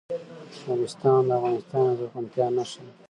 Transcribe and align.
نورستان 0.65 1.21
د 1.27 1.29
افغانستان 1.37 1.83
د 1.87 1.91
زرغونتیا 1.99 2.47
نښه 2.55 2.81
ده. 2.85 2.91